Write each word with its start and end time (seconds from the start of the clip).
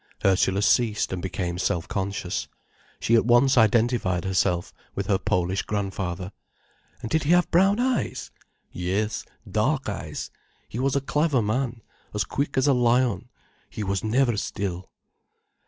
Ursula 0.25 0.63
ceased 0.63 1.13
and 1.13 1.21
became 1.21 1.59
self 1.59 1.87
conscious. 1.87 2.47
She 2.99 3.13
at 3.13 3.23
once 3.27 3.55
identified 3.55 4.25
herself 4.25 4.73
with 4.95 5.05
her 5.05 5.19
Polish 5.19 5.61
grandfather. 5.61 6.31
"And 7.03 7.11
did 7.11 7.25
he 7.25 7.29
have 7.33 7.51
brown 7.51 7.79
eyes?" 7.79 8.31
"Yes, 8.71 9.23
dark 9.47 9.87
eyes. 9.89 10.31
He 10.67 10.79
was 10.79 10.95
a 10.95 11.01
clever 11.01 11.43
man, 11.43 11.83
as 12.15 12.23
quick 12.23 12.57
as 12.57 12.65
a 12.65 12.73
lion. 12.73 13.29
He 13.69 13.83
was 13.83 14.03
never 14.03 14.37
still." 14.37 14.89